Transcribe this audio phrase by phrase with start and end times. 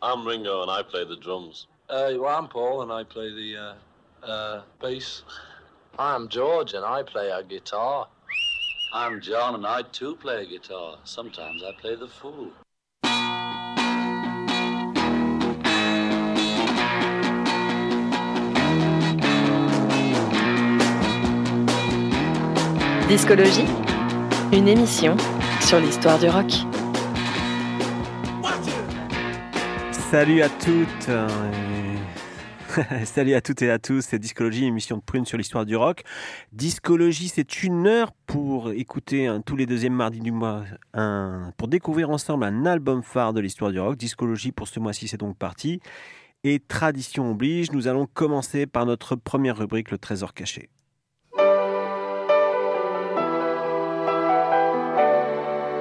[0.00, 1.66] I'm Ringo and I play the drums.
[1.90, 5.24] Uh, well, I'm Paul and I play the uh, uh, bass.
[5.98, 8.06] I'm George and I play a guitar.
[8.94, 10.98] I'm John and I too play a guitar.
[11.02, 12.52] Sometimes I play the fool.
[23.08, 23.66] Discologie,
[24.52, 25.16] une émission
[25.60, 26.67] sur l'histoire du rock.
[30.10, 31.28] Salut à toutes euh,
[33.04, 36.02] Salut à toutes et à tous, c'est Discologie, émission de prune sur l'histoire du rock.
[36.52, 40.64] Discologie, c'est une heure pour écouter tous les deuxièmes mardis du mois,
[41.58, 43.98] pour découvrir ensemble un album phare de l'histoire du rock.
[43.98, 45.80] Discologie pour ce mois-ci, c'est donc parti.
[46.42, 50.70] Et tradition oblige, nous allons commencer par notre première rubrique, le trésor caché.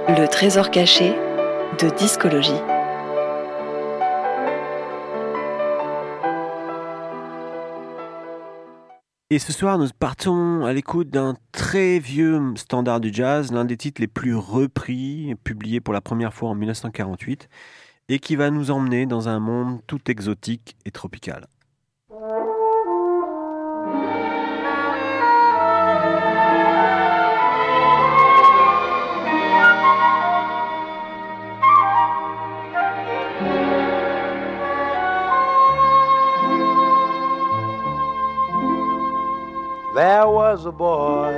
[0.09, 1.13] Le trésor caché
[1.79, 2.76] de discologie.
[9.29, 13.75] Et ce soir, nous partons à l'écoute d'un très vieux standard du jazz, l'un des
[13.75, 17.49] titres les plus repris, publié pour la première fois en 1948,
[18.07, 21.47] et qui va nous emmener dans un monde tout exotique et tropical.
[39.97, 41.33] There was a boy,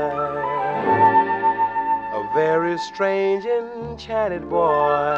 [2.19, 5.15] a very strange, enchanted boy.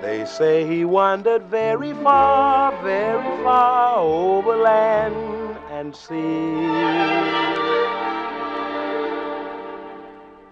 [0.00, 6.64] They say he wandered very far, very far over land and sea.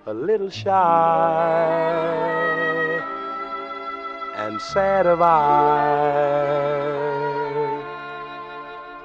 [0.04, 0.72] A little shy
[4.36, 7.11] and sad of eye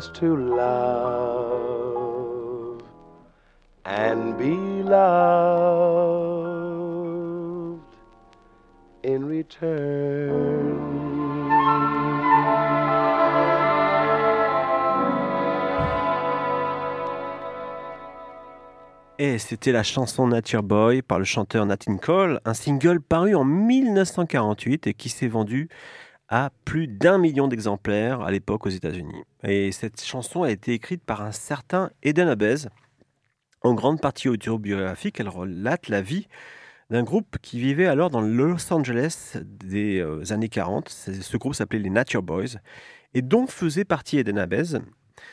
[0.00, 1.82] To love
[3.84, 6.22] and be loved
[9.04, 10.78] in return.
[19.18, 23.44] Et c'était la chanson Nature Boy par le chanteur Nat Cole, un single paru en
[23.44, 25.68] 1948 et qui s'est vendu
[26.32, 29.22] à plus d'un million d'exemplaires à l'époque aux États-Unis.
[29.44, 32.68] Et cette chanson a été écrite par un certain Eden Abez.
[33.60, 36.28] En grande partie autobiographique, elle relate la vie
[36.88, 40.88] d'un groupe qui vivait alors dans Los Angeles des euh, années 40.
[40.88, 42.56] Ce groupe s'appelait les Nature Boys
[43.12, 44.78] et dont faisait partie Eden Abez.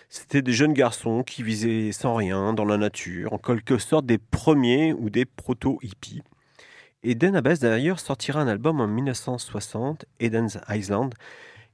[0.09, 4.17] C'était des jeunes garçons qui visaient sans rien dans la nature, en quelque sorte des
[4.17, 6.23] premiers ou des proto-hippies.
[7.01, 11.13] Eden Abbas d'ailleurs sortira un album en 1960, Eden's Island,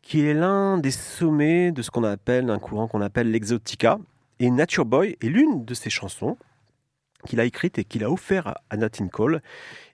[0.04, 3.98] qui est l'un des sommets de ce qu'on appelle un courant qu'on appelle l'exotica.
[4.40, 6.38] Et Nature Boy est l'une de ses chansons
[7.26, 9.42] qu'il a écrite et qu'il a offert à Nat Cole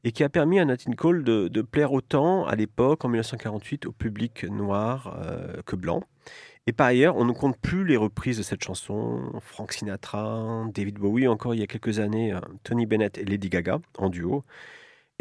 [0.04, 3.94] et qui a permis à Nat Cole de, plaire autant à l'époque, en 1948, au
[3.94, 6.04] public noir euh, que blanc.
[6.68, 9.32] Et par ailleurs, on ne compte plus les reprises de cette chanson.
[9.40, 13.48] Frank Sinatra, David Bowie, encore il y a quelques années, euh, Tony Bennett et Lady
[13.48, 14.44] Gaga en duo.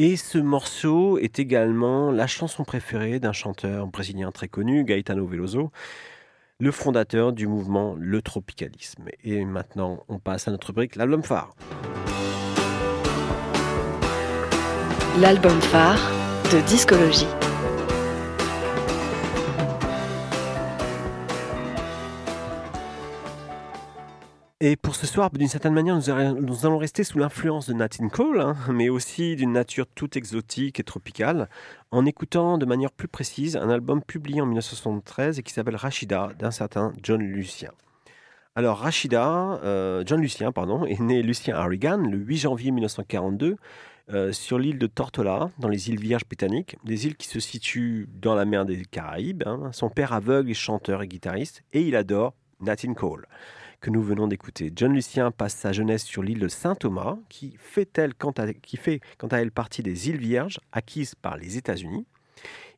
[0.03, 5.73] Et ce morceau est également la chanson préférée d'un chanteur brésilien très connu, Gaetano Veloso,
[6.59, 9.05] le fondateur du mouvement Le Tropicalisme.
[9.25, 11.55] Et maintenant, on passe à notre brique, l'album phare.
[15.21, 16.01] L'album phare
[16.51, 17.29] de discologie.
[24.63, 28.11] Et pour ce soir, d'une certaine manière, nous, allons- rester sous l'influence de Nat King
[28.11, 31.49] Cole, hein, mais aussi d'une nature toute exotique et tropicale,
[31.91, 36.29] en écoutant de manière plus précise un album publié en 1973 et qui s'appelle Rachida
[36.39, 37.71] d'un certain John Lucien.
[38.55, 43.57] Alors Rachida, euh, John Lucien, pardon, est né Lucien Harrigan le 8 janvier 1942
[44.13, 48.09] euh, sur l'île de Tortola, dans les îles Vierges britanniques, des îles qui se situent
[48.21, 49.45] dans la mer des Caraïbes.
[49.47, 49.71] hein.
[49.73, 53.27] Son père aveugle est chanteur et guitariste, et il adore Nat Cole
[53.81, 54.73] que nous venons d'écouter.
[54.75, 58.47] John Lucien passe sa jeunesse sur l'île de Saint-Thomas, qui fait, quant à,
[58.77, 62.07] fait quant à elle partie des îles Vierges acquises par les États-Unis.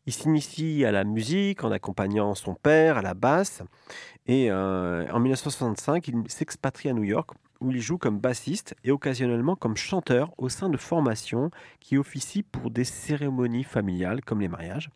[0.07, 3.63] Il s'initie à la musique en accompagnant son père à la basse
[4.27, 8.91] et euh, en 1965, il s'expatrie à New York où il joue comme bassiste et
[8.91, 14.49] occasionnellement comme chanteur au sein de formations qui officient pour des cérémonies familiales comme les
[14.49, 14.91] mariages.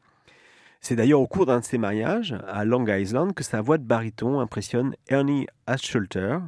[0.88, 3.82] C'est d'ailleurs au cours d'un de ces mariages, à Long Island, que sa voix de
[3.82, 6.38] baryton impressionne Ernie Askelter,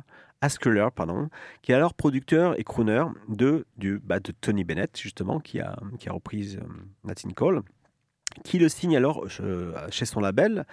[0.40, 1.28] Askeler, pardon,
[1.60, 5.76] qui est alors producteur et crooner de, du, bah, de Tony Bennett, justement, qui a,
[5.98, 6.64] qui a repris euh,
[7.02, 7.62] Nat King Cole,
[8.44, 10.66] qui le signe alors euh, chez son label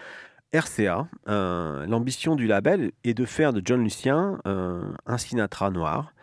[0.53, 1.07] RCA.
[1.27, 6.13] Euh, L'ambition du label est de faire de John Lucien un Sinatra noir,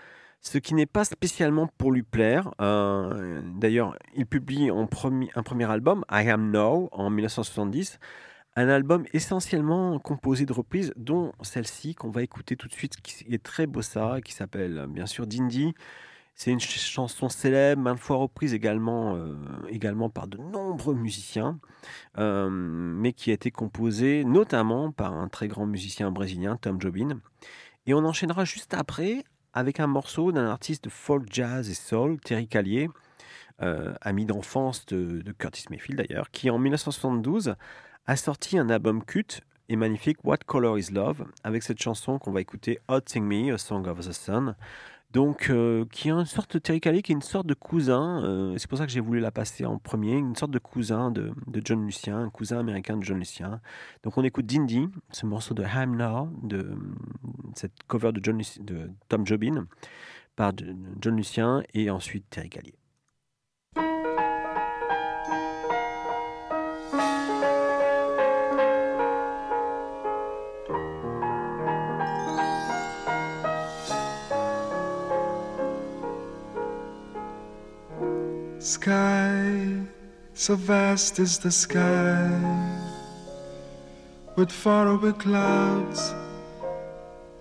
[0.43, 2.53] ce qui n'est pas spécialement pour lui plaire.
[2.61, 7.99] Euh, D'ailleurs, il publie un premier album, I Am Now, en 1970,
[8.57, 13.25] un album essentiellement composé de reprises, dont celle-ci qu'on va écouter tout de suite, qui
[13.33, 15.75] est très bossa, qui s'appelle bien sûr Dindy.
[16.35, 19.35] C'est une ch- chanson célèbre, maintes fois reprise également, euh,
[19.69, 21.61] également par de nombreux musiciens,
[22.19, 27.21] euh, mais qui a été composée notamment par un très grand musicien brésilien, Tom Jobim.
[27.87, 32.19] Et on enchaînera juste après avec un morceau d'un artiste de folk jazz et soul,
[32.21, 32.89] Terry Callier,
[33.61, 37.55] euh, ami d'enfance de, Curtis Mayfield d'ailleurs, qui en 1972
[38.07, 42.33] a sorti un album culte et magnifique, What Color Is Love, avec cette chanson qu'on
[42.33, 44.57] va écouter, Hot Sing Me, A Song of the Sun.
[45.13, 48.57] Donc, euh, qui est une sorte de Terry qui est une sorte de cousin, euh,
[48.57, 51.33] c'est pour ça que j'ai voulu la passer en premier, une sorte de cousin de,
[51.47, 53.61] de John Lucien, un cousin américain de John Lucien.
[54.05, 56.75] Donc, on écoute Dindy, ce morceau de I'm Now, de
[57.55, 59.67] cette cover de, John, de Tom Jobin
[60.35, 60.53] par
[61.01, 62.82] John Lucien et ensuite Terry Callier.
[78.83, 79.87] Sky,
[80.35, 82.29] so vast is the sky,
[84.35, 86.13] with faraway clouds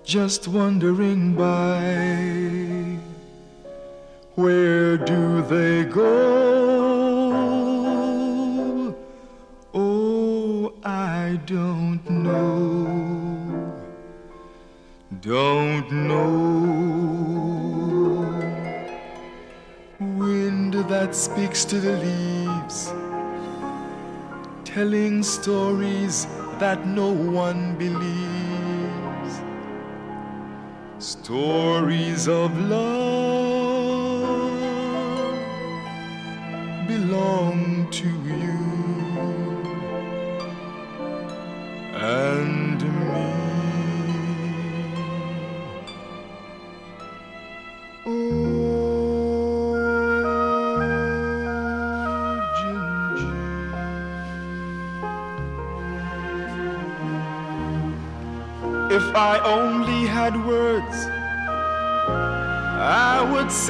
[0.04, 3.00] just wandering by.
[4.36, 6.14] Where do they go?
[9.74, 13.74] Oh, I don't know.
[15.22, 16.41] Don't know.
[21.02, 22.94] That speaks to the leaves,
[24.64, 26.28] telling stories
[26.60, 29.34] that no one believes.
[31.00, 33.51] Stories of love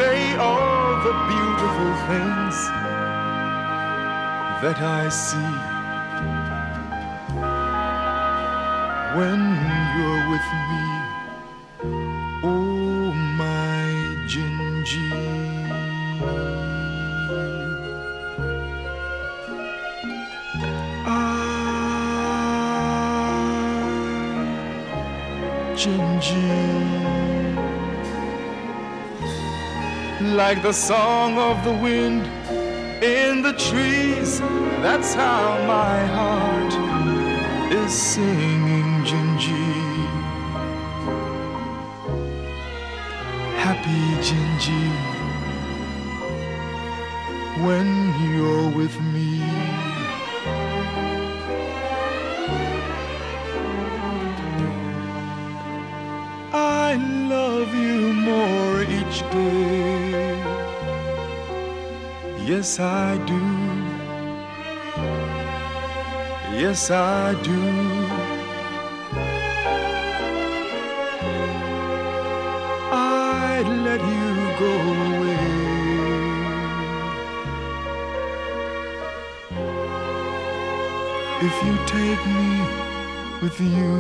[0.02, 2.56] say all the beautiful things
[4.64, 5.54] that I see
[9.18, 9.40] when
[9.96, 10.86] you're with me.
[12.52, 13.06] Oh,
[13.42, 13.86] my
[14.32, 15.12] Gingy.
[21.06, 21.62] Ah,
[25.82, 27.41] Gingy.
[30.22, 32.26] Like the song of the wind
[33.04, 34.40] in the trees,
[34.82, 36.74] that's how my heart
[37.72, 39.72] is singing, Gingy.
[43.58, 45.12] Happy Gingy.
[47.66, 47.88] when
[48.34, 49.44] you're with me.
[56.54, 56.96] I
[57.30, 59.91] love you more each day.
[62.54, 63.42] Yes, I do.
[66.62, 67.62] Yes, I do.
[72.92, 74.30] I'd let you
[74.64, 74.72] go
[75.08, 75.48] away.
[81.48, 82.52] If you take me
[83.42, 83.94] with you,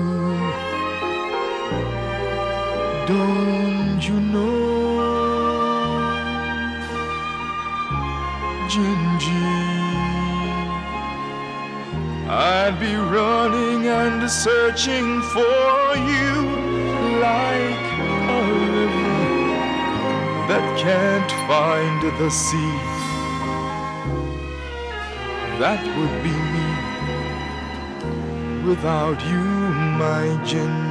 [3.08, 4.91] don't you know,
[8.72, 9.28] Gingy?
[12.30, 16.32] I'd be running and searching for you
[17.20, 17.86] like
[18.32, 18.42] a
[18.78, 19.12] river
[20.48, 22.78] that can't find the sea.
[25.60, 26.70] That would be me
[28.70, 29.44] without you,
[30.00, 30.91] my Gingy.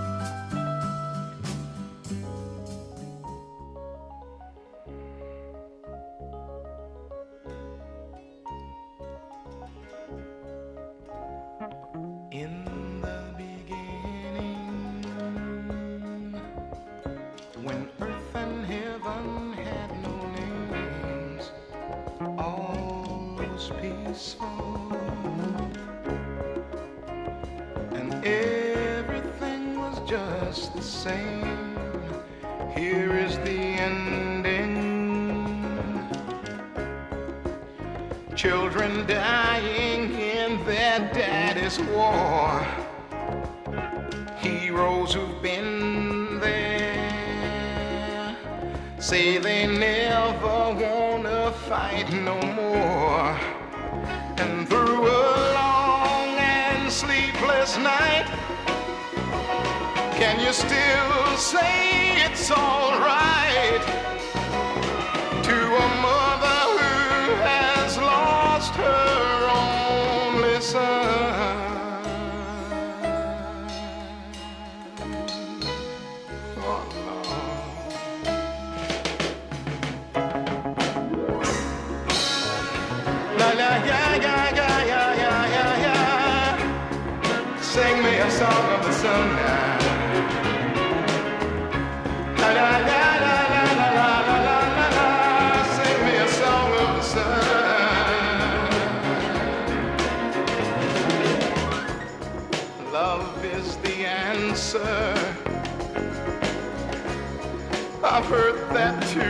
[108.13, 109.21] I've heard that too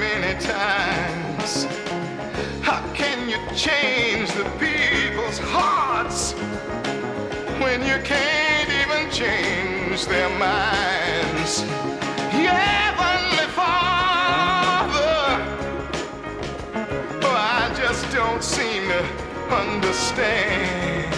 [0.00, 1.66] many times.
[2.62, 6.32] How can you change the people's hearts
[7.60, 11.64] when you can't even change their minds?
[12.32, 15.04] Heavenly Father,
[17.24, 19.04] oh, I just don't seem to
[19.54, 21.14] understand.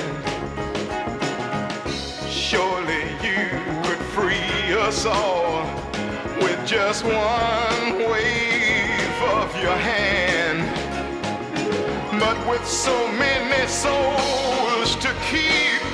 [2.29, 3.49] Surely you
[3.85, 5.46] could free us all
[6.67, 10.67] just one wave of your hand.
[12.19, 15.86] But with so many souls to keep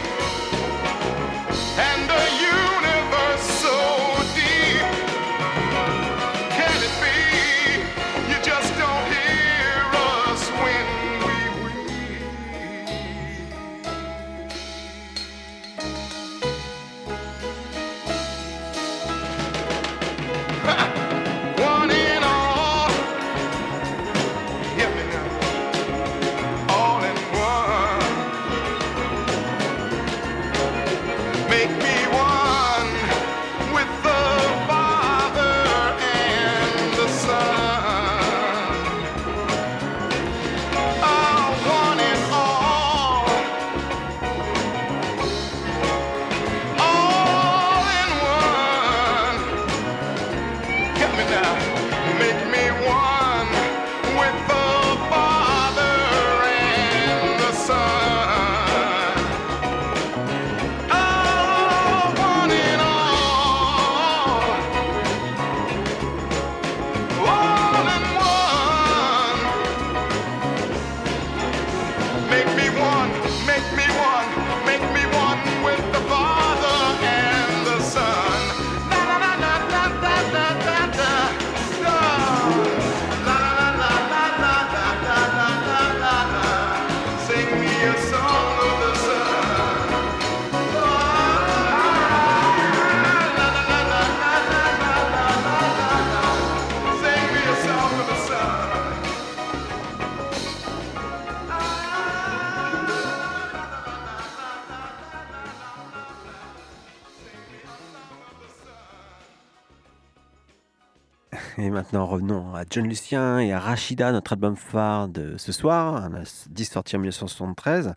[112.73, 117.01] John Lucien et à Rachida, notre album phare de ce soir, un disque sorti en
[117.01, 117.93] 1973.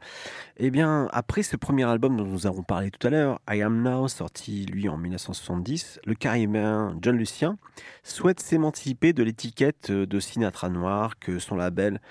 [0.57, 3.81] Eh bien, après ce premier album dont nous avons parlé tout à l'heure, I Am
[3.81, 7.57] Now, sorti lui en 1970, le caribéen John Lucien
[8.03, 12.01] souhaite s'émanciper de l'étiquette de Sinatra noir que son label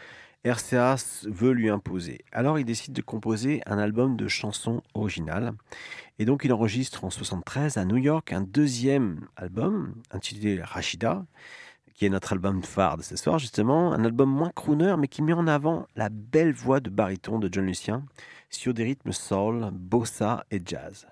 [0.46, 2.24] RCA veut lui imposer.
[2.32, 5.52] Alors il décide de composer un album de chansons originales.
[6.18, 11.26] Et donc il enregistre en 73 à New York un deuxième album intitulé Rachida,
[11.94, 15.22] qui est notre album phare de ce soir justement, un album moins crooner mais qui
[15.22, 18.04] met en avant la belle voix de baryton de John Lucien
[18.50, 21.06] sur des rythmes soul, bossa et jazz.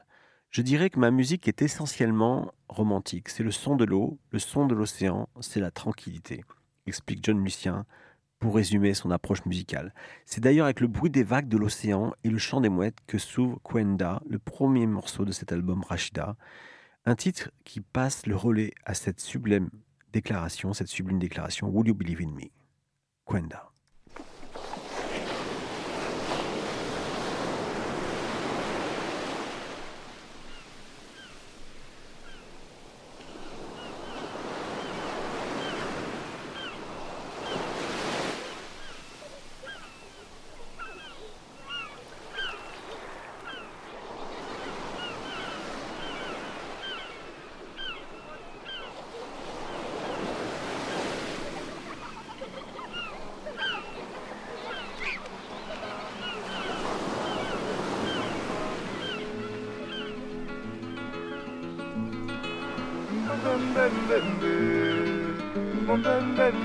[0.50, 3.30] Je dirais que ma musique est essentiellement romantique.
[3.30, 6.44] C'est le son de l'eau, le son de l'océan, c'est la tranquillité,
[6.86, 7.86] explique John Lucien
[8.38, 9.94] pour résumer son approche musicale.
[10.26, 13.16] C'est d'ailleurs avec le bruit des vagues de l'océan et le chant des mouettes que
[13.16, 16.36] s'ouvre Kwenda, le premier morceau de cet album Rachida,
[17.06, 19.70] un titre qui passe le relais à cette sublime
[20.12, 22.52] déclaration, cette sublime déclaration Will you believe in me?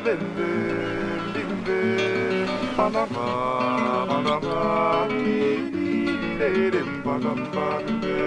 [0.07, 0.51] limbe,
[1.33, 1.81] limbe,
[2.77, 3.27] panama,
[4.07, 8.19] panama, kiri, panama, limbe,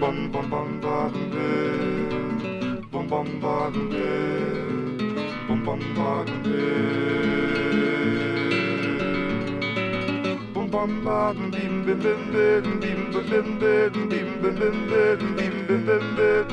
[0.00, 4.98] bum bum bum baden will, bum bum baden will,
[5.48, 7.28] bum bum baden will.
[10.54, 15.16] Bum bum baden bim bim bim bim bim bim bim bim bim bim bim bim
[15.36, 16.48] bim bim bim bim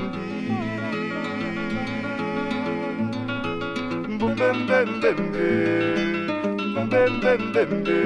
[4.20, 5.60] Bum bim bim bim bim
[6.76, 8.06] bim bim bim bim bim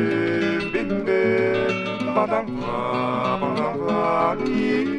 [0.74, 1.74] bim bim
[2.16, 4.99] badam badam badam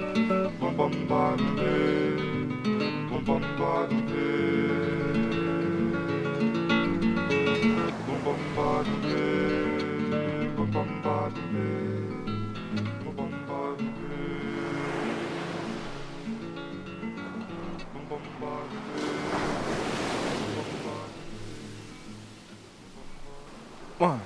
[24.01, 24.19] One,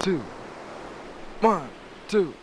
[0.00, 0.20] two,
[1.40, 1.68] one,
[2.08, 2.34] two.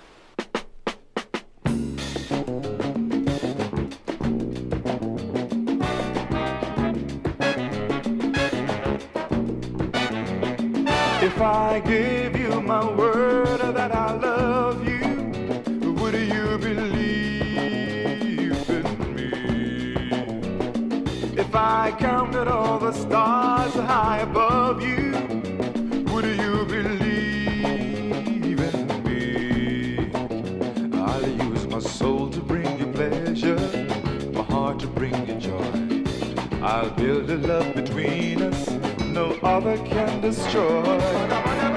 [37.33, 38.69] A love between us
[39.05, 41.72] no other can destroy.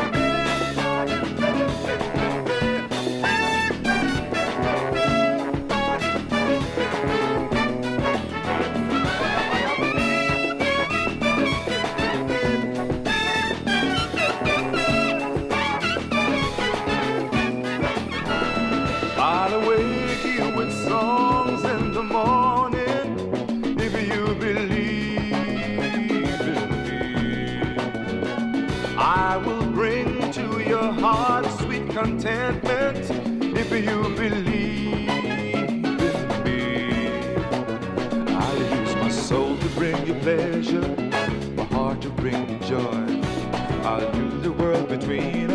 [45.06, 45.45] The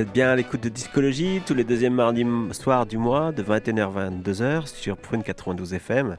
[0.00, 3.98] êtes bien à l'écoute de Discologie tous les deuxièmes mardis soirs du mois de 21h
[3.98, 6.16] à 22h sur Prune 92 FM.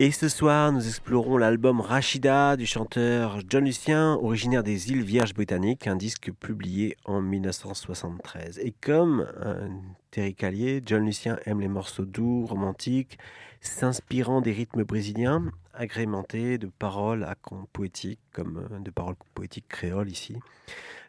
[0.00, 5.32] Et ce soir, nous explorons l'album Rachida du chanteur John Lucien, originaire des îles Vierges
[5.32, 8.58] britanniques, un disque publié en 1973.
[8.58, 9.68] Et comme euh,
[10.10, 13.18] Terry Callier, John Lucien aime les morceaux doux, romantiques,
[13.60, 15.44] s'inspirant des rythmes brésiliens,
[15.80, 17.34] agrémentés de paroles à
[17.72, 20.36] poétiques, comme euh, de paroles poétiques créoles ici.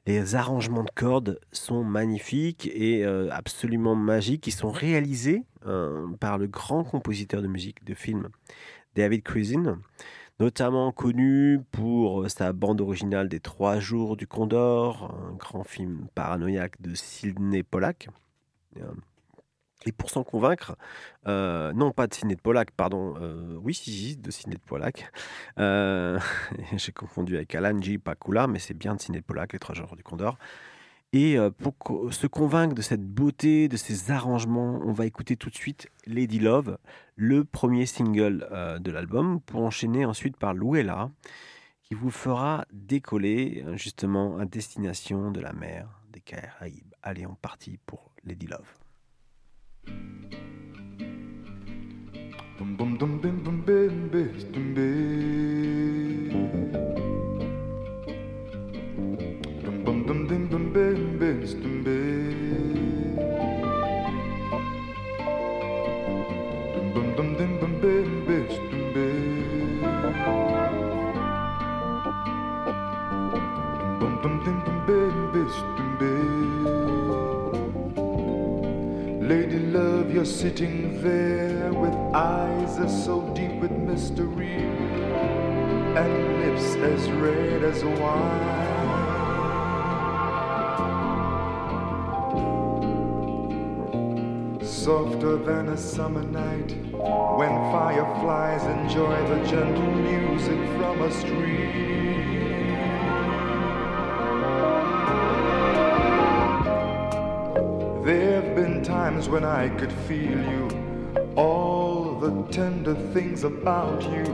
[0.07, 4.47] Les arrangements de cordes sont magnifiques et euh, absolument magiques.
[4.47, 8.29] Ils sont réalisés euh, par le grand compositeur de musique de film
[8.95, 9.79] David Cruisin,
[10.39, 16.81] notamment connu pour sa bande originale des Trois Jours du Condor, un grand film paranoïaque
[16.81, 18.07] de Sidney Pollack.
[19.85, 20.75] Et pour s'en convaincre,
[21.27, 25.11] euh, non pas de Sidney Pollack, pardon, euh, oui, si, de Sidney Pollack.
[25.57, 26.19] Euh,
[26.77, 27.97] J'ai confondu avec Alan J.
[27.97, 30.37] Pakula, mais c'est bien de Sidney Pollack, Les Trois Jours du Condor.
[31.13, 31.73] Et euh, pour
[32.13, 36.39] se convaincre de cette beauté, de ces arrangements, on va écouter tout de suite Lady
[36.39, 36.77] Love,
[37.15, 38.47] le premier single
[38.79, 41.09] de l'album, pour enchaîner ensuite par Luella,
[41.83, 46.93] qui vous fera décoller justement à destination de la mer des Caraïbes.
[47.03, 48.80] Allez, on partit pour Lady Love.
[52.61, 53.61] Bum bum bum bum bum
[79.31, 84.57] Lady love, you're sitting there with eyes as so deep with mystery
[86.01, 88.67] and lips as red as wine.
[94.65, 96.75] Softer than a summer night
[97.39, 102.40] when fireflies enjoy the gentle music from a stream.
[109.21, 110.67] Times when I could feel you,
[111.35, 114.25] all the tender things about you,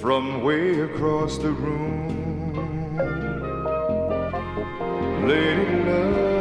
[0.00, 2.14] from way across the room.
[5.26, 6.37] Lady love,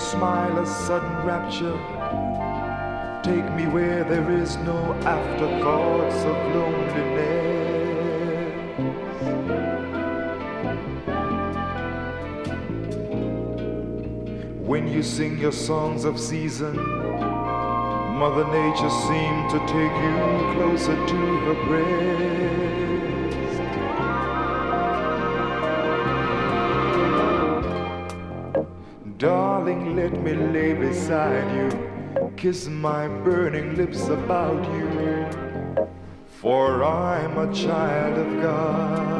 [0.00, 1.78] smile, a sudden rapture.
[3.22, 7.50] Take me where there is no afterthoughts of loneliness.
[14.66, 20.14] When you sing your songs of season, Mother Nature seemed to take you
[20.54, 22.99] closer to her breast.
[31.10, 35.84] Beside you, kiss my burning lips about you,
[36.28, 39.19] for I'm a child of God.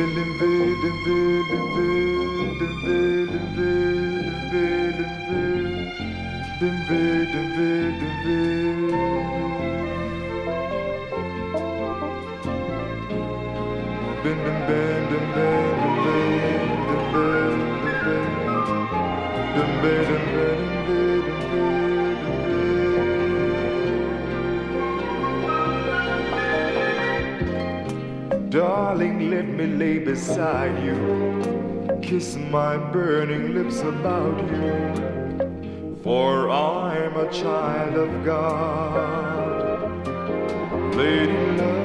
[0.00, 0.30] Darling,
[29.80, 30.94] lay beside you.
[32.02, 35.98] Kiss my burning lips about you.
[36.02, 39.80] For I'm a child of God.
[40.94, 41.79] Lady love.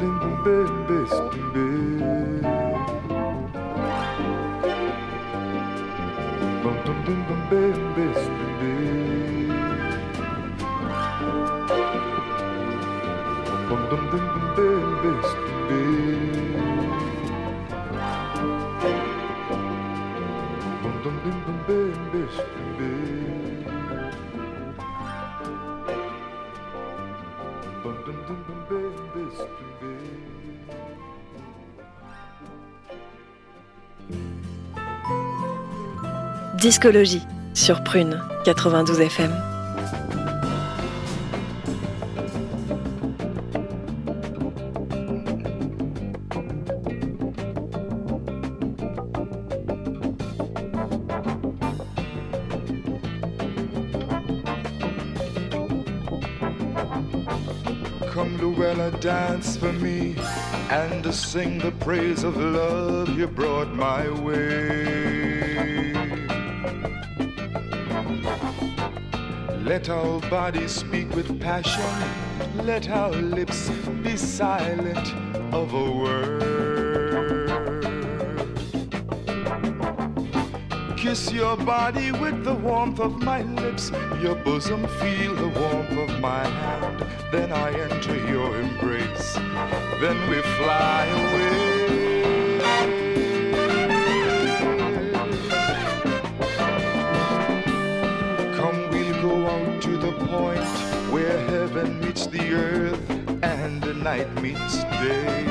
[0.00, 1.10] bim baby,
[1.52, 2.19] baby.
[36.60, 37.22] Discologie
[37.54, 39.30] sur Prune 92 FM.
[58.12, 60.14] Come, Luella, dance for me
[60.70, 64.69] and sing the praise of love you brought my way.
[69.80, 71.82] Let our bodies speak with passion,
[72.66, 73.70] let our lips
[74.02, 75.14] be silent
[75.54, 76.42] of a word.
[80.98, 83.90] Kiss your body with the warmth of my lips,
[84.20, 87.06] your bosom feel the warmth of my hand.
[87.32, 89.32] Then I enter your embrace,
[89.98, 92.09] then we fly away.
[102.10, 103.10] Meets the earth
[103.44, 105.44] and the night meets day.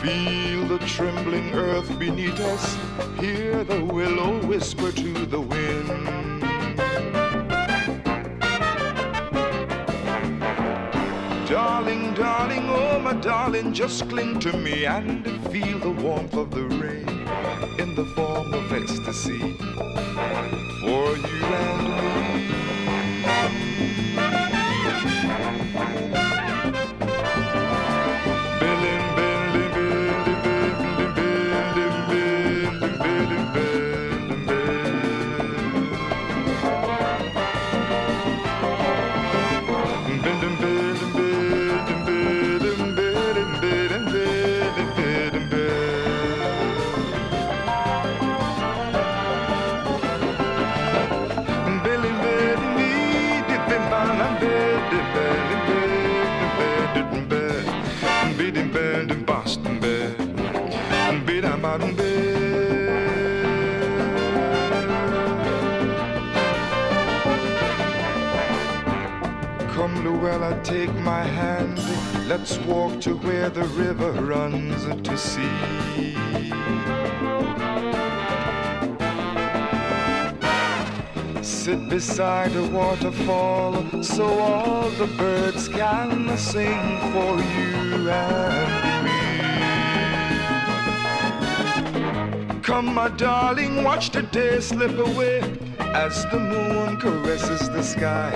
[0.00, 2.78] Feel the trembling earth beneath us,
[3.18, 5.88] hear the willow whisper to the wind.
[11.48, 16.68] Darling, darling, oh my darling, just cling to me and feel the warmth of the
[16.82, 17.08] rain
[17.80, 19.56] in the form of ecstasy
[20.82, 21.91] for you and
[72.66, 75.48] walk to where the river runs to sea.
[81.42, 89.22] Sit beside a waterfall so all the birds can sing for you and me.
[92.62, 95.40] Come, my darling, watch the day slip away
[95.78, 98.30] as the moon caresses the sky.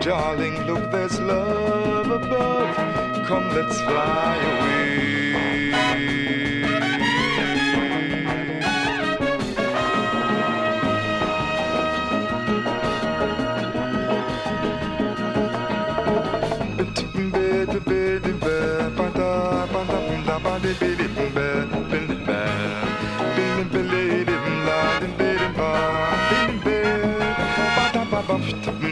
[0.00, 4.64] Darling, look, there's love above come, let's fly away.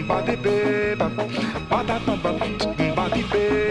[0.09, 0.99] Body babe,
[2.95, 3.62] body babe.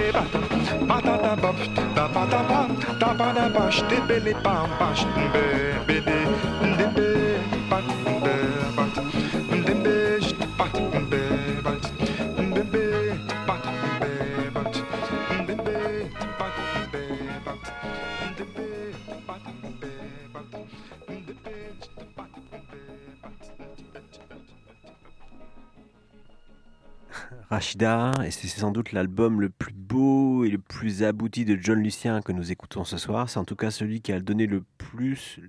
[27.51, 29.49] Rachida, et c'est sans doute l'album le
[29.91, 33.29] et le plus abouti de John Lucien que nous écoutons ce soir.
[33.29, 35.41] C'est en tout cas celui qui a donné le plus,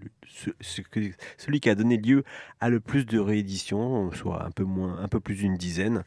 [1.38, 2.24] celui qui a donné lieu
[2.59, 6.02] à le plus de rééditions, soit un peu moins, un peu plus d'une dizaine.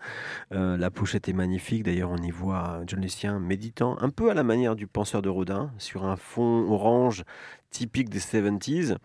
[0.52, 1.84] Euh, la pochette est magnifique.
[1.84, 5.30] D'ailleurs, on y voit John Lucien méditant un peu à la manière du penseur de
[5.30, 7.24] Rodin sur un fond orange
[7.70, 8.98] typique des 70s.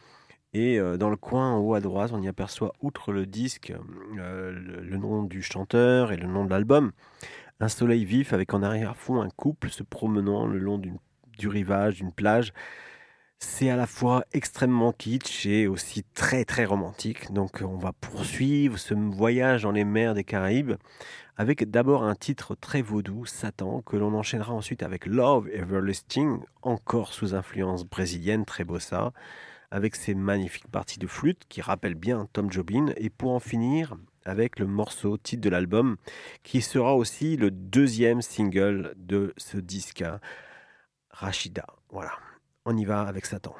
[0.52, 3.72] Et euh, dans le coin en haut à droite, on y aperçoit, outre le disque,
[4.18, 6.90] euh, le nom du chanteur et le nom de l'album,
[7.60, 12.12] un soleil vif avec en arrière-fond un couple se promenant le long du rivage d'une
[12.12, 12.52] plage.
[13.38, 17.32] C'est à la fois extrêmement kitsch et aussi très très romantique.
[17.32, 20.74] Donc on va poursuivre ce voyage dans les mers des Caraïbes
[21.36, 27.14] avec d'abord un titre très vaudou, Satan, que l'on enchaînera ensuite avec Love Everlasting, encore
[27.14, 29.12] sous influence brésilienne, très bossa
[29.70, 33.96] avec ses magnifiques parties de flûte qui rappellent bien Tom Jobin, et pour en finir
[34.24, 35.96] avec le morceau titre de l'album,
[36.42, 40.20] qui sera aussi le deuxième single de ce disque, hein,
[41.10, 41.66] Rachida.
[41.90, 42.12] Voilà,
[42.64, 43.54] on y va avec Satan.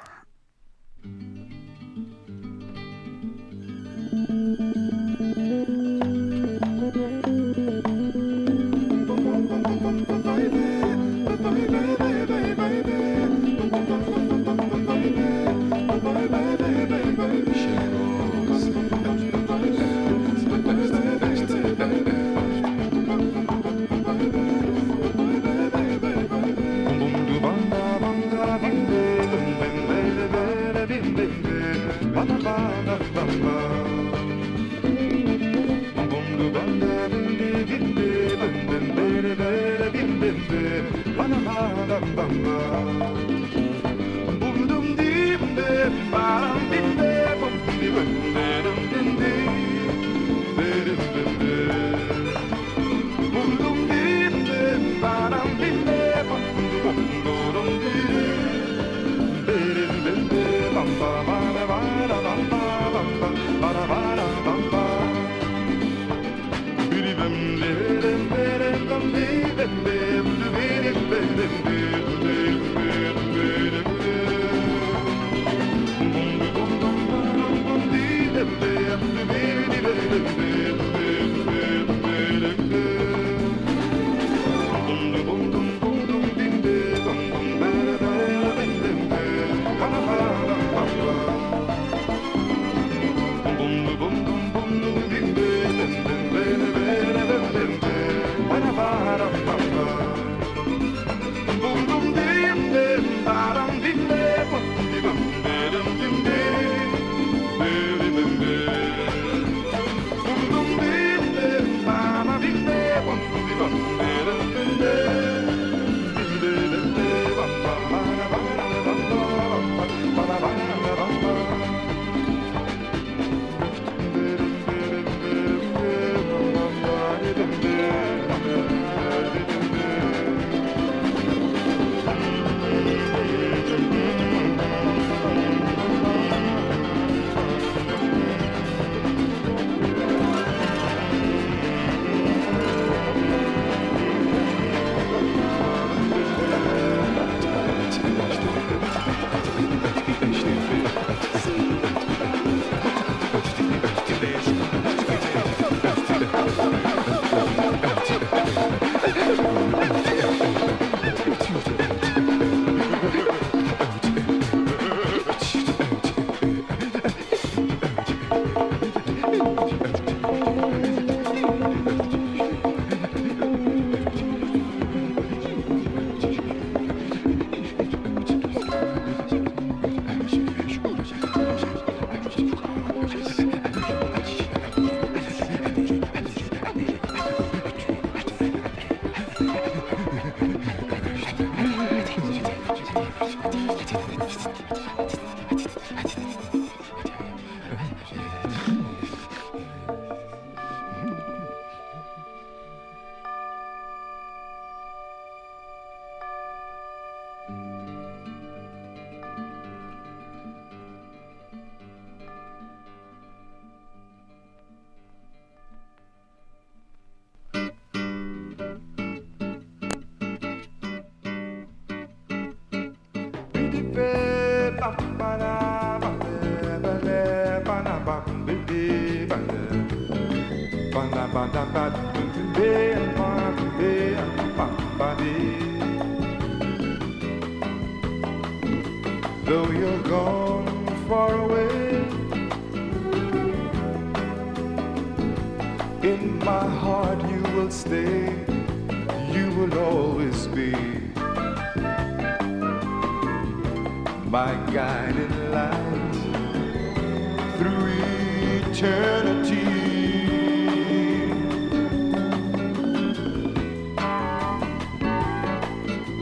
[41.21, 43.30] Ba-da-ba-da-ba-ba.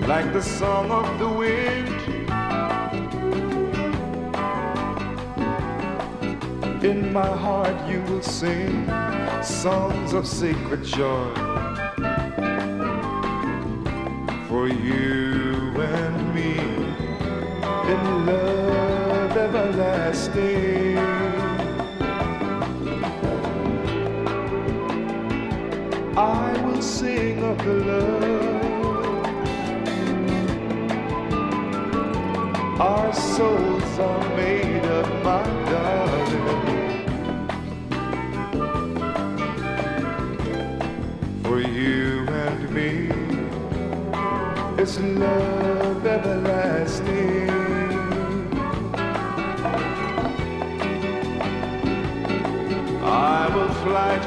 [0.10, 1.88] Like the song of the wind
[6.84, 8.88] in my heart, you will sing
[9.43, 11.32] songs of sacred joy
[14.47, 16.57] for you and me
[17.93, 20.97] in love everlasting.
[26.18, 28.68] I will sing of the love
[32.80, 37.06] our souls are made of, my darling.
[41.44, 43.10] For you and me,
[44.82, 47.50] it's love everlasting.
[53.04, 54.18] I will fly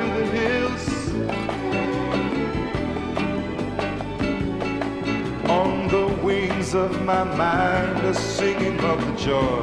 [6.74, 9.62] of my mind, a singing of the joy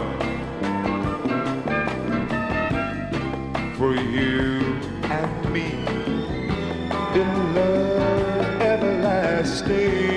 [3.78, 4.60] for you
[5.10, 5.72] and me
[7.20, 10.09] in love everlasting.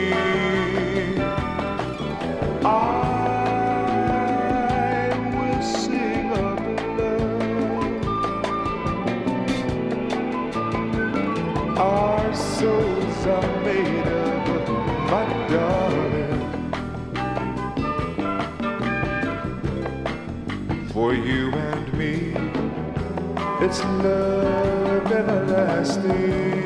[23.73, 26.62] It's love everlasting.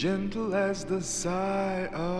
[0.00, 2.19] Gentle as the sigh of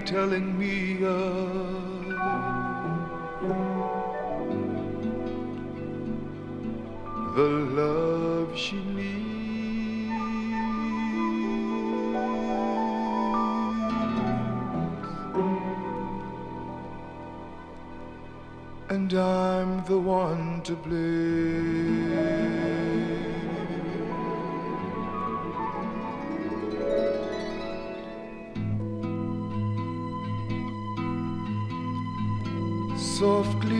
[0.00, 1.57] telling me of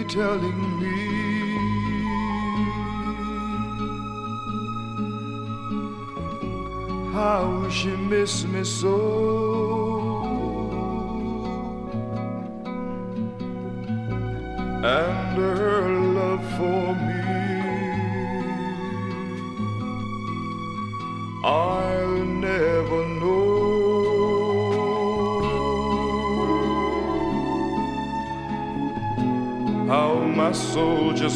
[0.08, 0.96] telling me
[7.12, 9.37] how she miss me so.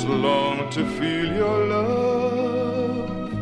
[0.09, 3.33] Longed to feel your love.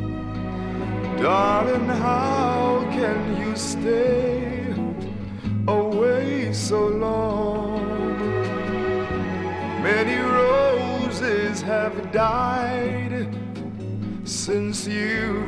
[1.23, 4.75] Darling, how can you stay
[5.67, 7.81] away so long?
[9.83, 13.29] Many roses have died
[14.25, 15.40] since you've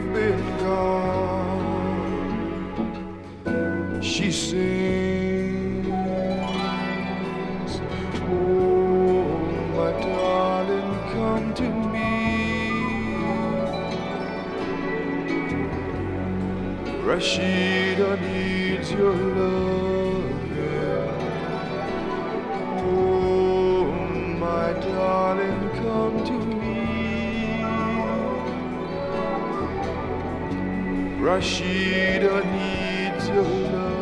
[31.43, 33.99] Rashida needs your love.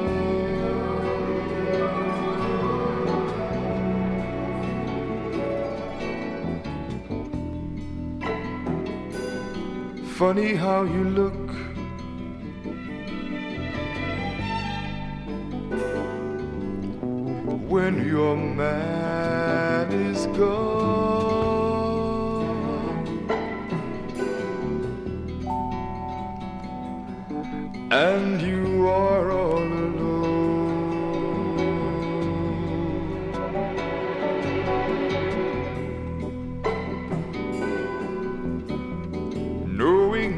[10.18, 11.39] Funny how you look.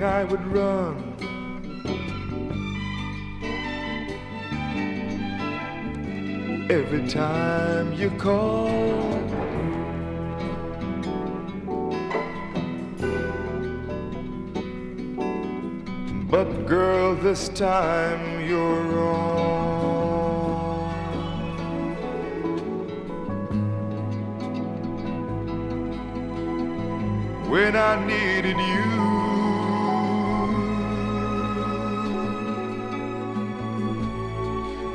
[0.02, 0.96] I would run.
[6.70, 9.02] Every time you call,
[16.32, 19.42] But girl, this time you're wrong.
[27.50, 28.91] When I needed you,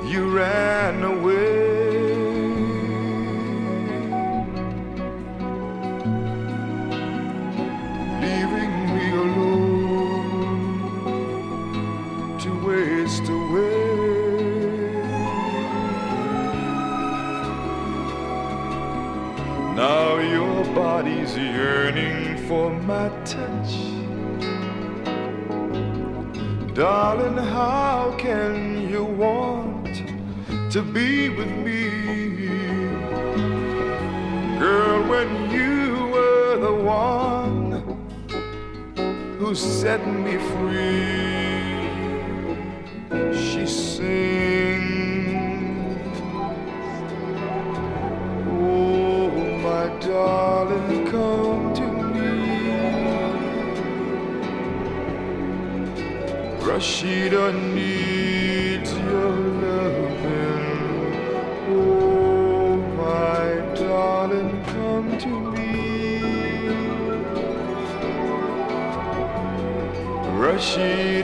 [0.07, 1.67] you ran away.
[8.23, 9.59] Leaving me alone
[12.39, 13.87] to waste away.
[19.75, 23.73] Now your body's yearning for my touch.
[26.73, 29.46] Darling, how can you want
[30.69, 32.47] to be with me?
[34.59, 37.71] Girl, when you were the one
[39.39, 41.87] who set me free,
[43.33, 44.47] she sings.
[48.49, 49.29] Oh,
[49.63, 52.29] my darling, come to me.
[56.59, 57.53] Rashida
[70.67, 71.16] 心。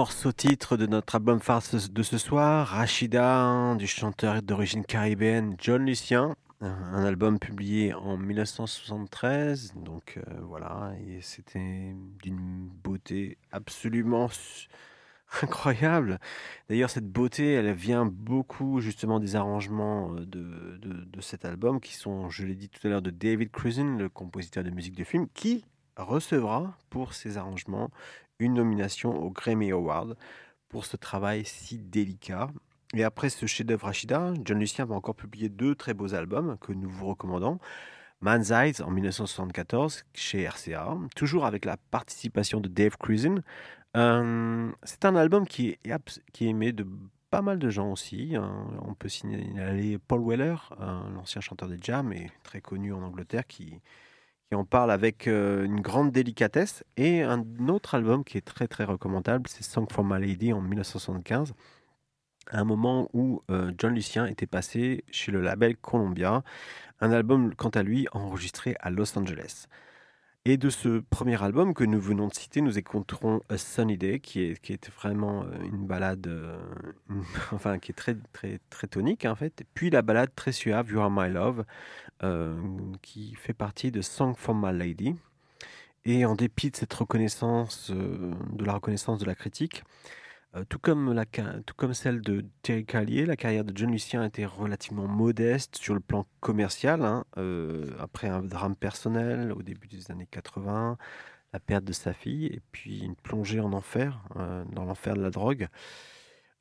[0.00, 5.84] Morceau titre de notre album farce de ce soir, Rachida, du chanteur d'origine caribéenne John
[5.84, 6.36] Lucien.
[6.62, 14.30] Un album publié en 1973, donc euh, voilà, et c'était d'une beauté absolument
[15.42, 16.18] incroyable.
[16.70, 21.78] D'ailleurs, cette beauté, elle vient beaucoup justement des arrangements euh, de, de, de cet album,
[21.78, 24.96] qui sont, je l'ai dit tout à l'heure, de David Cruzen, le compositeur de musique
[24.96, 25.66] de film, qui
[25.98, 27.90] recevra pour ses arrangements
[28.40, 30.16] une nomination au Grammy Award
[30.68, 32.50] pour ce travail si délicat.
[32.94, 36.72] Et après ce chef-d'œuvre Rachida, John Lucien va encore publier deux très beaux albums que
[36.72, 37.58] nous vous recommandons.
[38.20, 43.42] Man's Eyes en 1974 chez RCA, toujours avec la participation de Dave Cruzen.
[43.96, 45.78] Euh, c'est un album qui est,
[46.32, 46.86] qui est aimé de
[47.30, 48.34] pas mal de gens aussi.
[48.36, 48.66] hein.
[48.82, 50.56] On peut signaler Paul Weller,
[51.14, 53.80] l'ancien chanteur des Jam et très connu en Angleterre, qui,
[54.50, 56.82] qui en parle avec euh, une grande délicatesse.
[56.96, 60.60] Et un autre album qui est très très recommandable, c'est Song for My Lady en
[60.60, 61.54] 1975.
[62.48, 66.42] À un moment où euh, John Lucien était passé chez le label Columbia.
[67.00, 69.66] Un album, quant à lui, enregistré à Los Angeles.
[70.46, 74.20] Et de ce premier album que nous venons de citer, nous écouterons A Sunny Day,
[74.20, 76.58] qui est, qui est vraiment euh, une balade, euh,
[77.52, 79.64] enfin qui est très très très tonique en fait.
[79.74, 81.66] Puis la balade très suave, You Are My Love,
[82.22, 82.58] euh,
[83.02, 85.14] qui fait partie de Song for My Lady.
[86.06, 89.84] Et en dépit de cette reconnaissance, de la reconnaissance de la critique,
[90.56, 94.24] euh, tout, comme la, tout comme celle de Terry Callier, la carrière de John Lucien
[94.24, 97.04] était relativement modeste sur le plan commercial.
[97.04, 100.98] hein, euh, après un drame personnel au début des années 80,
[101.52, 105.22] la perte de sa fille et puis une plongée en enfer, euh, dans l'enfer de
[105.22, 105.68] la drogue.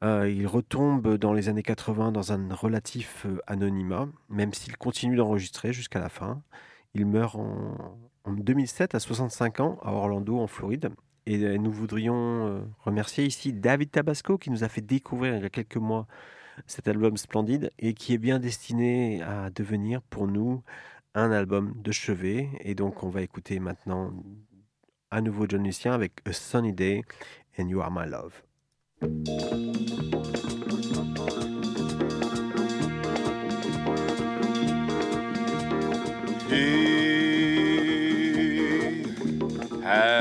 [0.02, 6.00] Il retombe dans les années 80 dans un relatif anonymat, même s'il continue d'enregistrer jusqu'à
[6.00, 6.42] la fin.
[6.94, 10.90] Il meurt en, en 2007 à 65 ans à Orlando, en Floride.
[11.30, 15.44] Et euh, nous voudrions euh, remercier ici David Tabasco qui nous a fait découvrir il
[15.44, 16.08] y a quelques mois
[16.66, 20.64] cet album splendide et qui est bien destiné à devenir pour nous
[21.14, 22.50] un album de chevet.
[22.62, 24.12] Et donc on va écouter maintenant
[25.12, 27.04] à nouveau John Lucien avec A Sunny Day
[27.60, 28.42] and You Are My Love.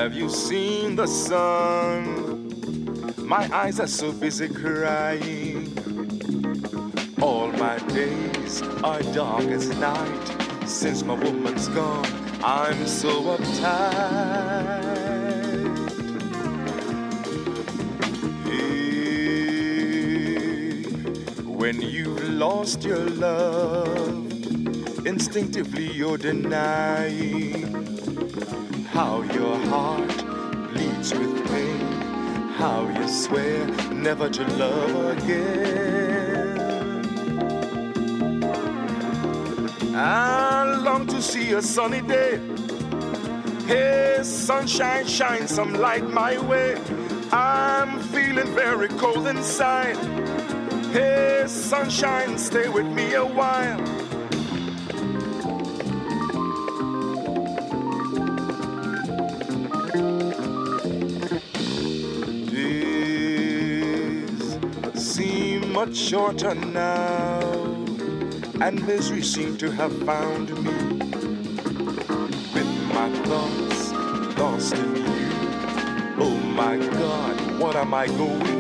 [0.09, 2.50] Have you seen the sun?
[3.18, 5.68] My eyes are so busy crying.
[7.20, 10.66] All my days are dark as night.
[10.66, 12.06] Since my woman's gone,
[12.42, 13.68] I'm so uptight.
[18.46, 19.64] Hey,
[21.44, 24.32] when you've lost your love,
[25.06, 27.78] instinctively you're denying
[28.99, 30.16] how your heart
[30.72, 31.78] bleeds with pain,
[32.59, 36.59] how you swear never to love again.
[39.94, 42.40] I long to see a sunny day.
[43.68, 46.76] Hey, sunshine, shine some light my way.
[47.30, 49.96] I'm feeling very cold inside.
[50.90, 53.97] Hey, sunshine, stay with me a while.
[65.87, 67.39] Much shorter now,
[68.61, 70.72] and misery seems to have found me.
[72.53, 73.93] With my thoughts
[74.37, 75.31] lost in you.
[76.18, 78.57] Oh my God, what am I going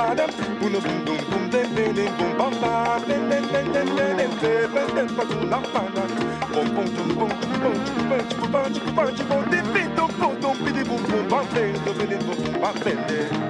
[0.00, 0.26] para
[0.62, 4.06] una bum bum bum de de de bum bam ba de de de de de
[4.18, 6.04] de de de de pa tu la para
[6.54, 9.60] bom bom tu bom tu bom tu bom tu bom tu bom tu bom de
[9.74, 12.94] de do bom do pidi bum bum ba de do pidi bum bum ba de
[13.08, 13.49] de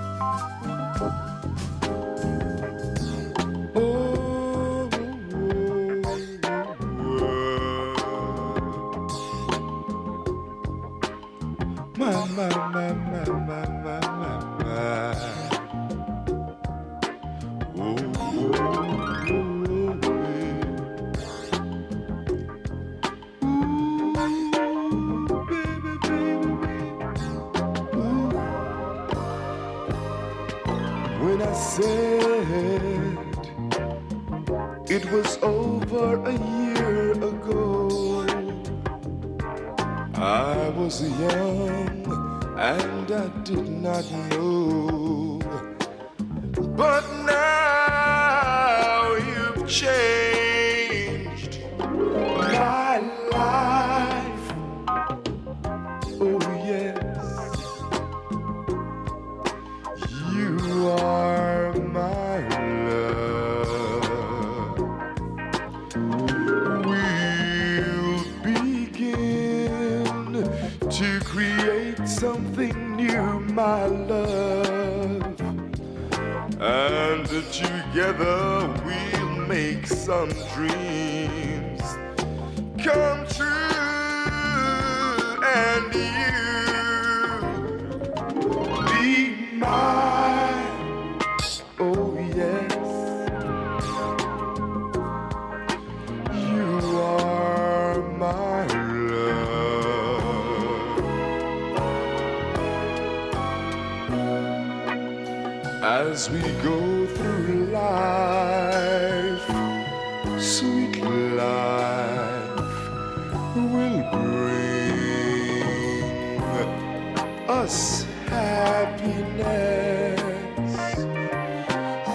[117.71, 120.21] Us happiness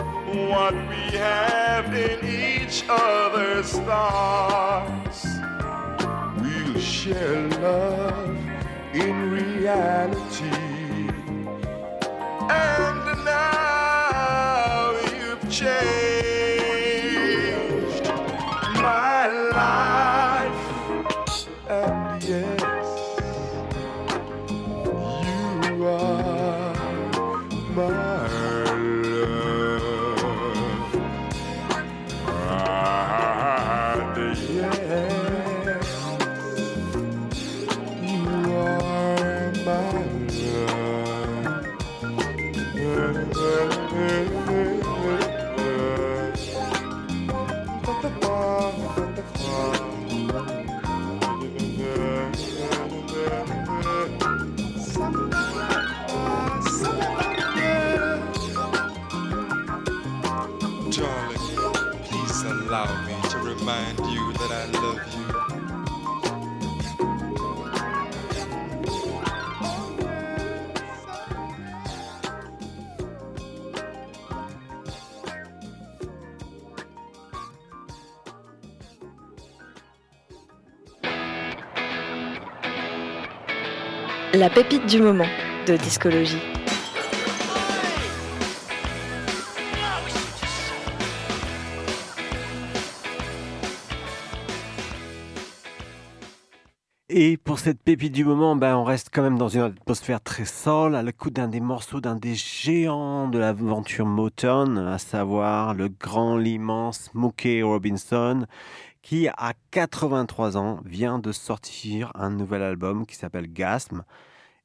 [0.52, 5.26] what we have in each other's thoughts.
[6.40, 8.38] We'll share love
[8.94, 10.17] in reality.
[84.38, 85.26] La pépite du moment
[85.66, 86.38] de discologie.
[97.08, 100.44] Et pour cette pépite du moment, ben, on reste quand même dans une atmosphère très
[100.44, 105.88] sol, à l'écoute d'un des morceaux d'un des géants de l'aventure Motown, à savoir le
[105.88, 108.46] grand, l'immense Smokey Robinson,
[109.02, 114.04] qui à 83 ans vient de sortir un nouvel album qui s'appelle Gasm.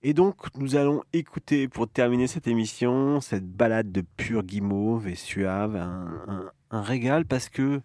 [0.06, 5.16] Et donc, nous allons écouter pour terminer cette émission cette balade de pure guimauve et
[5.16, 7.82] suave, un, régal parce que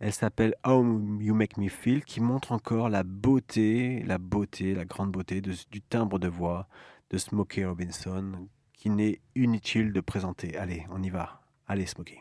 [0.00, 0.82] elle s'appelle How
[1.20, 5.80] You Make Me Feel, qui montre encore la beauté, la beauté, la grande beauté du
[5.82, 6.66] timbre de voix
[7.10, 10.56] de Smokey Robinson, qui n'est inutile de présenter.
[10.56, 11.40] Allez, on y va.
[11.68, 12.18] Allez, Smokey.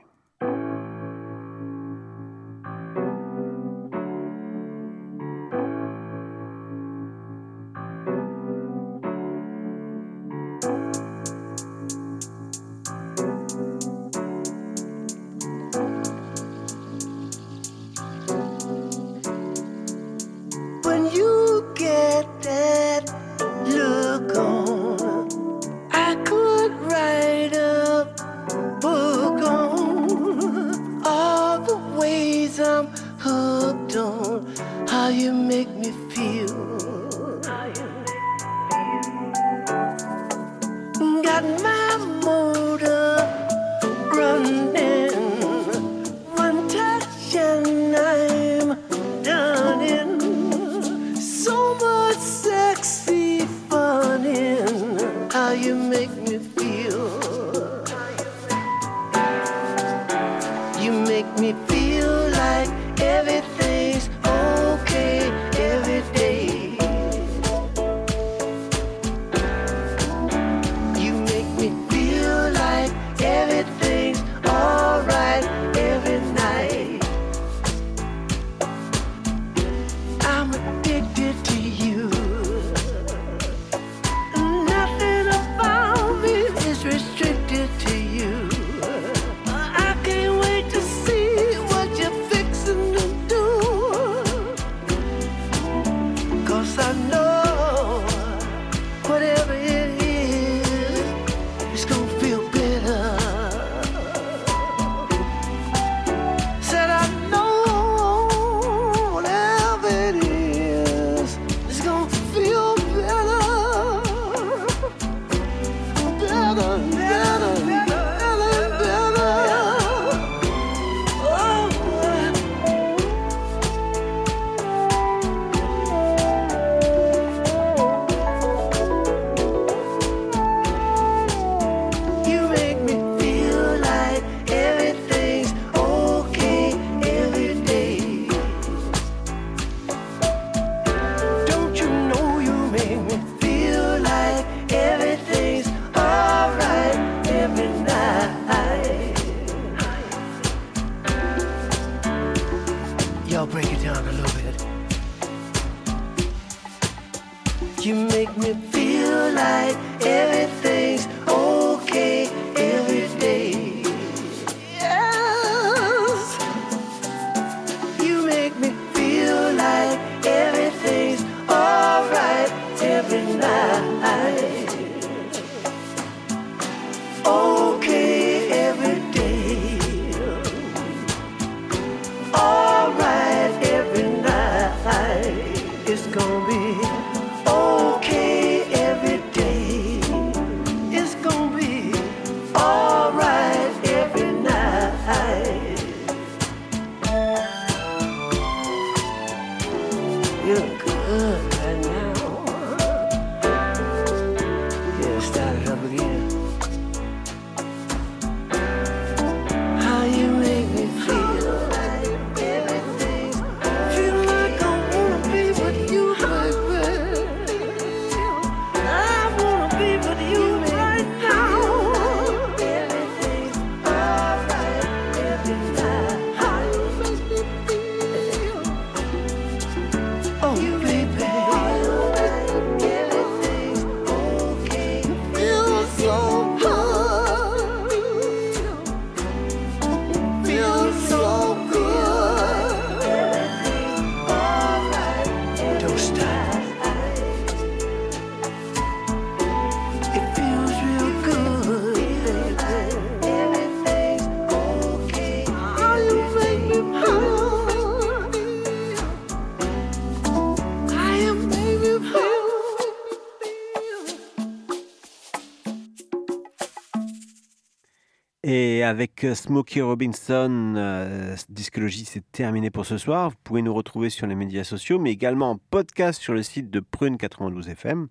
[268.90, 273.30] Avec euh, Smokey Robinson, euh, Discologie, c'est terminé pour ce soir.
[273.30, 276.72] Vous pouvez nous retrouver sur les médias sociaux, mais également en podcast sur le site
[276.72, 278.08] de Prune 92 FM.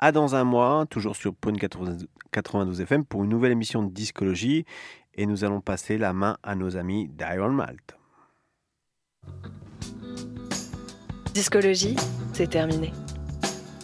[0.00, 4.64] À dans un mois, toujours sur Prune 92 FM, pour une nouvelle émission de Discologie.
[5.14, 7.96] Et nous allons passer la main à nos amis d'Iron Malt.
[11.32, 11.96] Discologie,
[12.32, 12.92] c'est terminé.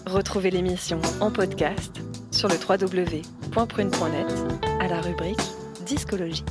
[0.06, 2.02] Retrouvez l'émission en podcast
[2.32, 4.26] sur le www.prune.net
[4.80, 5.38] à la rubrique
[5.88, 6.44] Discologie.